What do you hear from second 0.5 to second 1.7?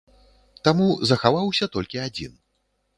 Таму захаваўся